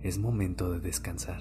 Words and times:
Es 0.00 0.16
momento 0.16 0.70
de 0.70 0.78
descansar. 0.78 1.40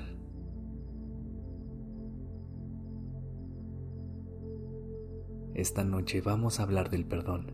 Esta 5.54 5.84
noche 5.84 6.22
vamos 6.22 6.60
a 6.60 6.64
hablar 6.64 6.90
del 6.90 7.06
perdón, 7.06 7.52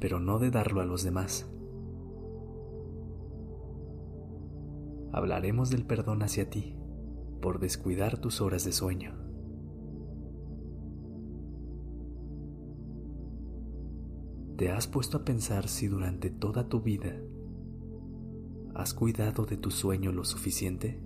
pero 0.00 0.20
no 0.20 0.38
de 0.38 0.50
darlo 0.50 0.80
a 0.80 0.86
los 0.86 1.04
demás. 1.04 1.50
Hablaremos 5.12 5.68
del 5.68 5.84
perdón 5.84 6.22
hacia 6.22 6.48
ti 6.48 6.74
por 7.42 7.60
descuidar 7.60 8.18
tus 8.18 8.40
horas 8.40 8.64
de 8.64 8.72
sueño. 8.72 9.16
¿Te 14.56 14.70
has 14.70 14.86
puesto 14.86 15.18
a 15.18 15.24
pensar 15.26 15.68
si 15.68 15.88
durante 15.88 16.30
toda 16.30 16.70
tu 16.70 16.80
vida 16.80 17.20
has 18.78 18.94
cuidado 18.94 19.44
de 19.44 19.56
tu 19.56 19.72
sueño 19.72 20.12
lo 20.12 20.24
suficiente? 20.24 21.02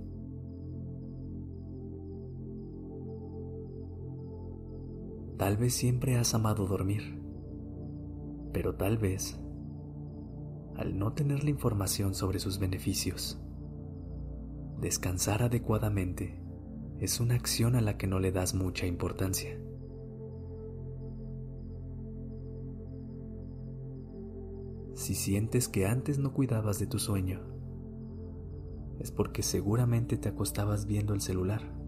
Tal 5.39 5.57
vez 5.57 5.73
siempre 5.73 6.17
has 6.17 6.35
amado 6.35 6.67
dormir, 6.67 7.19
pero 8.53 8.75
tal 8.75 8.99
vez, 8.99 9.41
al 10.77 10.99
no 10.99 11.15
tener 11.15 11.45
la 11.45 11.51
información 11.51 12.15
sobre 12.15 12.41
sus 12.41 12.59
beneficios, 12.59 13.41
descansar 14.79 15.43
adecuadamente 15.43 16.43
es 17.01 17.21
una 17.21 17.35
acción 17.35 17.75
a 17.75 17.81
la 17.81 17.97
que 17.97 18.07
no 18.07 18.21
le 18.21 18.33
das 18.33 18.55
mucha 18.55 18.87
importancia. 18.87 19.59
Si 24.93 25.15
sientes 25.15 25.69
que 25.69 25.87
antes 25.87 26.19
no 26.19 26.35
cuidabas 26.35 26.79
de 26.79 26.87
tu 26.87 26.99
sueño, 26.99 27.52
es 29.01 29.11
porque 29.11 29.43
seguramente 29.43 30.17
te 30.17 30.29
acostabas 30.29 30.87
viendo 30.87 31.15
el 31.15 31.21
celular 31.21 31.83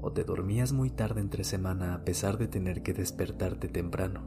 o 0.00 0.12
te 0.12 0.24
dormías 0.24 0.72
muy 0.72 0.90
tarde 0.90 1.20
entre 1.20 1.44
semana 1.44 1.94
a 1.94 2.04
pesar 2.04 2.38
de 2.38 2.48
tener 2.48 2.82
que 2.82 2.92
despertarte 2.92 3.68
temprano, 3.68 4.22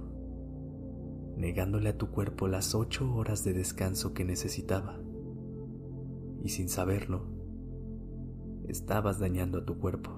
negándole 1.38 1.90
a 1.90 1.98
tu 1.98 2.12
cuerpo 2.12 2.48
las 2.48 2.76
ocho 2.76 3.14
horas 3.14 3.44
de 3.44 3.54
descanso 3.54 4.14
que 4.14 4.26
necesitaba. 4.26 5.00
Y 6.44 6.50
sin 6.50 6.70
saberlo, 6.70 7.28
estabas 8.68 9.20
dañando 9.20 9.60
a 9.60 9.66
tu 9.66 9.78
cuerpo. 9.78 10.12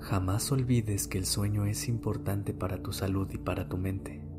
Jamás 0.00 0.50
olvides 0.50 1.06
que 1.06 1.18
el 1.18 1.26
sueño 1.26 1.66
es 1.66 1.86
importante 1.88 2.52
para 2.52 2.82
tu 2.82 2.92
salud 2.92 3.30
y 3.32 3.38
para 3.38 3.68
tu 3.68 3.76
mente. 3.76 4.29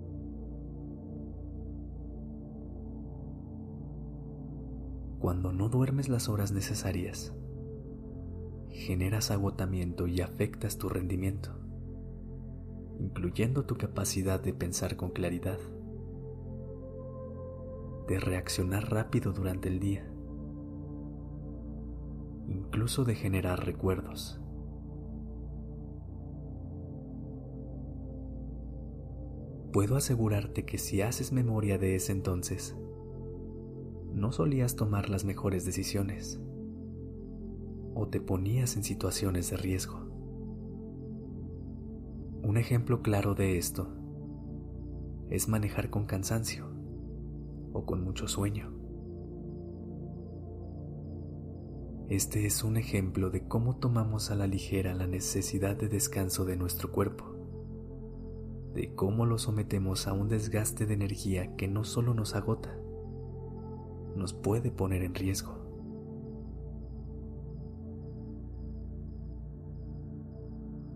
Cuando 5.22 5.54
no 5.54 5.70
duermes 5.70 6.10
las 6.10 6.30
horas 6.30 6.52
necesarias, 6.52 7.32
generas 8.72 9.30
agotamiento 9.30 10.08
y 10.08 10.20
afectas 10.20 10.80
tu 10.80 10.90
rendimiento, 10.90 11.52
incluyendo 13.00 13.64
tu 13.66 13.78
capacidad 13.78 14.42
de 14.42 14.56
pensar 14.56 14.96
con 14.96 15.12
claridad, 15.12 15.60
de 18.08 18.20
reaccionar 18.20 18.90
rápido 18.90 19.32
durante 19.32 19.70
el 19.70 19.80
día, 19.80 20.12
incluso 22.48 23.04
de 23.04 23.14
generar 23.14 23.64
recuerdos. 23.64 24.42
Puedo 29.72 29.98
asegurarte 29.98 30.66
que 30.66 30.80
si 30.80 31.04
haces 31.04 31.32
memoria 31.32 31.78
de 31.78 31.94
ese 31.94 32.12
entonces, 32.12 32.76
no 34.14 34.32
solías 34.32 34.76
tomar 34.76 35.10
las 35.10 35.26
mejores 35.26 35.66
decisiones 35.66 36.40
o 37.94 38.08
te 38.08 38.22
ponías 38.22 38.76
en 38.76 38.84
situaciones 38.84 39.50
de 39.50 39.58
riesgo. 39.58 40.00
Un 42.44 42.58
ejemplo 42.58 43.02
claro 43.02 43.36
de 43.36 43.58
esto 43.58 43.88
es 45.30 45.48
manejar 45.48 45.90
con 45.90 46.06
cansancio 46.06 46.68
o 47.74 47.86
con 47.86 48.04
mucho 48.04 48.28
sueño. 48.28 48.74
Este 52.10 52.46
es 52.46 52.64
un 52.64 52.76
ejemplo 52.78 53.30
de 53.30 53.48
cómo 53.48 53.78
tomamos 53.78 54.32
a 54.32 54.36
la 54.36 54.48
ligera 54.48 54.94
la 54.94 55.08
necesidad 55.08 55.78
de 55.78 55.88
descanso 55.88 56.44
de 56.44 56.58
nuestro 56.58 56.92
cuerpo 56.92 57.32
de 58.74 58.94
cómo 58.96 59.26
lo 59.26 59.38
sometemos 59.38 60.08
a 60.08 60.14
un 60.14 60.30
desgaste 60.30 60.86
de 60.86 60.94
energía 60.94 61.56
que 61.56 61.68
no 61.68 61.84
solo 61.84 62.14
nos 62.14 62.36
agota, 62.36 62.78
nos 64.22 64.34
puede 64.34 64.72
poner 64.72 65.04
en 65.04 65.16
riesgo. 65.16 65.58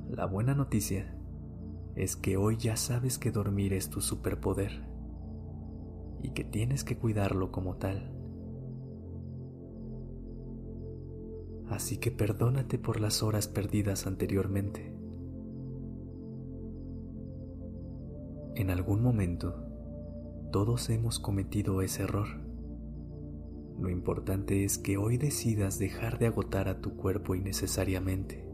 La 0.10 0.28
buena 0.28 0.54
noticia 0.54 1.18
es 1.96 2.16
que 2.16 2.38
hoy 2.38 2.58
ya 2.58 2.78
sabes 2.78 3.18
que 3.18 3.32
dormir 3.32 3.74
es 3.74 3.90
tu 3.90 4.00
superpoder 4.00 4.88
y 6.22 6.32
que 6.32 6.44
tienes 6.44 6.84
que 6.84 6.98
cuidarlo 6.98 7.52
como 7.52 7.78
tal. 7.78 8.12
Así 11.70 11.98
que 11.98 12.12
perdónate 12.12 12.78
por 12.78 13.02
las 13.02 13.24
horas 13.24 13.48
perdidas 13.48 14.06
anteriormente. 14.06 14.96
En 18.56 18.70
algún 18.70 19.02
momento, 19.02 19.66
todos 20.52 20.90
hemos 20.90 21.20
cometido 21.20 21.82
ese 21.82 22.04
error. 22.04 22.45
Lo 23.80 23.90
importante 23.90 24.64
es 24.64 24.78
que 24.78 24.98
hoy 24.98 25.18
decidas 25.18 25.80
dejar 25.80 26.18
de 26.18 26.28
agotar 26.28 26.70
a 26.70 26.80
tu 26.80 26.96
cuerpo 26.96 27.36
innecesariamente. 27.36 28.46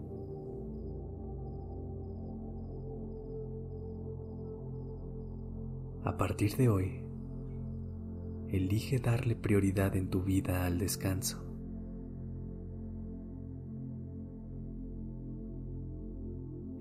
A 6.03 6.17
partir 6.17 6.55
de 6.57 6.69
hoy, 6.69 7.03
elige 8.49 8.99
darle 8.99 9.35
prioridad 9.35 9.95
en 9.95 10.09
tu 10.09 10.23
vida 10.23 10.65
al 10.65 10.79
descanso. 10.79 11.45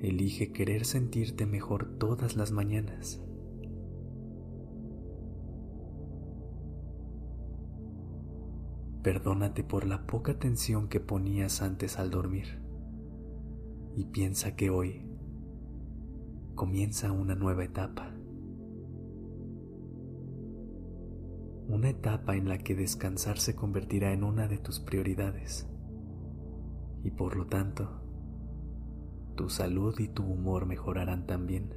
Elige 0.00 0.50
querer 0.50 0.86
sentirte 0.86 1.44
mejor 1.44 1.98
todas 1.98 2.34
las 2.34 2.52
mañanas. 2.52 3.20
Perdónate 9.02 9.64
por 9.64 9.86
la 9.86 10.06
poca 10.06 10.32
atención 10.32 10.88
que 10.88 11.00
ponías 11.00 11.62
antes 11.62 11.98
al 11.98 12.10
dormir 12.10 12.60
y 13.96 14.04
piensa 14.04 14.56
que 14.56 14.68
hoy 14.68 15.06
comienza 16.54 17.10
una 17.10 17.34
nueva 17.34 17.64
etapa. 17.64 18.14
Una 21.66 21.88
etapa 21.88 22.36
en 22.36 22.50
la 22.50 22.58
que 22.58 22.74
descansar 22.74 23.38
se 23.38 23.56
convertirá 23.56 24.12
en 24.12 24.22
una 24.22 24.48
de 24.48 24.58
tus 24.58 24.80
prioridades 24.80 25.66
y 27.02 27.10
por 27.10 27.36
lo 27.36 27.46
tanto 27.46 28.02
tu 29.34 29.48
salud 29.48 29.98
y 29.98 30.08
tu 30.08 30.24
humor 30.24 30.66
mejorarán 30.66 31.26
también. 31.26 31.74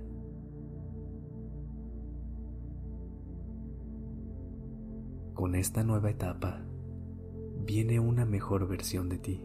Con 5.33 5.55
esta 5.55 5.85
nueva 5.85 6.09
etapa 6.09 6.65
viene 7.73 7.99
una 7.99 8.23
mejor 8.23 8.67
versión 8.67 9.09
de 9.09 9.17
ti. 9.17 9.43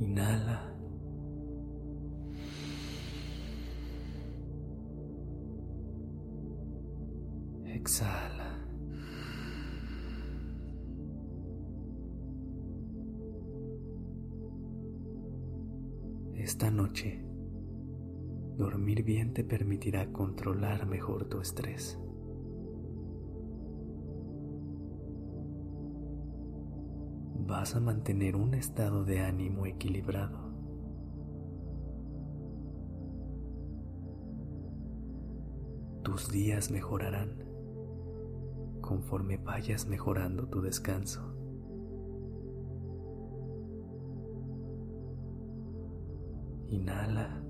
Inhala. 0.00 0.74
Exhala. 7.64 8.58
Esta 16.34 16.72
noche 16.72 17.24
Dormir 18.56 19.04
bien 19.04 19.32
te 19.32 19.44
permitirá 19.44 20.10
controlar 20.10 20.86
mejor 20.86 21.28
tu 21.28 21.40
estrés. 21.40 22.02
Vas 27.52 27.76
a 27.76 27.80
mantener 27.80 28.34
un 28.34 28.54
estado 28.54 29.04
de 29.04 29.20
ánimo 29.20 29.66
equilibrado. 29.66 30.38
Tus 36.02 36.30
días 36.30 36.70
mejorarán 36.70 37.44
conforme 38.80 39.36
vayas 39.36 39.86
mejorando 39.86 40.48
tu 40.48 40.62
descanso. 40.62 41.20
Inhala. 46.68 47.44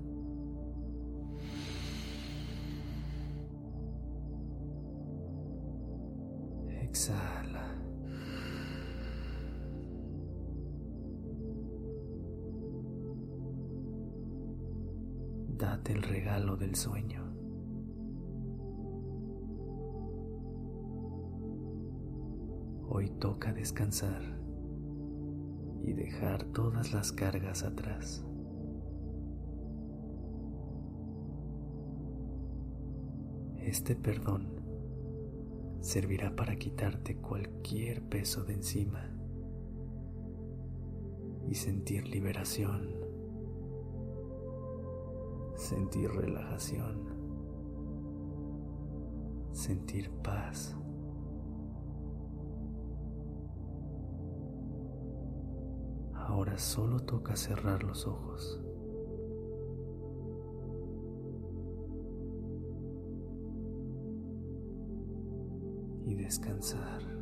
Exhala. 6.81 7.42
El 15.85 16.01
regalo 16.01 16.55
del 16.55 16.75
sueño. 16.75 17.21
Hoy 22.87 23.09
toca 23.19 23.51
descansar 23.51 24.21
y 25.81 25.91
dejar 25.91 26.45
todas 26.45 26.93
las 26.93 27.11
cargas 27.11 27.63
atrás. 27.63 28.25
Este 33.57 33.95
perdón 33.95 34.61
servirá 35.81 36.33
para 36.33 36.55
quitarte 36.55 37.17
cualquier 37.17 38.03
peso 38.03 38.45
de 38.45 38.53
encima 38.53 39.09
y 41.49 41.55
sentir 41.55 42.07
liberación, 42.07 43.02
sentir 45.55 46.09
relajación, 46.11 47.07
sentir 49.51 50.09
paz. 50.23 50.75
Ahora 56.15 56.57
solo 56.57 56.99
toca 57.01 57.35
cerrar 57.35 57.83
los 57.83 58.07
ojos. 58.07 58.61
Y 66.05 66.15
descansar. 66.15 67.12